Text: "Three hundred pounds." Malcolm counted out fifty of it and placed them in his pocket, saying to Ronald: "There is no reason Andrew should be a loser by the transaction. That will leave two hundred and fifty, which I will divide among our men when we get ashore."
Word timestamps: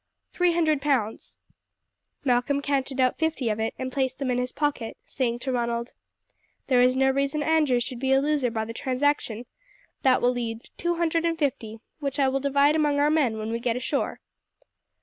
"Three 0.31 0.53
hundred 0.53 0.81
pounds." 0.81 1.37
Malcolm 2.25 2.59
counted 2.63 2.99
out 2.99 3.19
fifty 3.19 3.49
of 3.49 3.59
it 3.59 3.75
and 3.77 3.91
placed 3.91 4.17
them 4.17 4.31
in 4.31 4.39
his 4.39 4.51
pocket, 4.51 4.97
saying 5.05 5.37
to 5.37 5.51
Ronald: 5.51 5.93
"There 6.65 6.81
is 6.81 6.95
no 6.95 7.11
reason 7.11 7.43
Andrew 7.43 7.79
should 7.79 7.99
be 7.99 8.11
a 8.11 8.19
loser 8.19 8.49
by 8.49 8.65
the 8.65 8.73
transaction. 8.73 9.45
That 10.01 10.19
will 10.19 10.31
leave 10.31 10.75
two 10.75 10.95
hundred 10.95 11.23
and 11.23 11.37
fifty, 11.37 11.81
which 11.99 12.17
I 12.17 12.29
will 12.29 12.39
divide 12.39 12.75
among 12.75 12.99
our 12.99 13.11
men 13.11 13.37
when 13.37 13.51
we 13.51 13.59
get 13.59 13.75
ashore." 13.75 14.21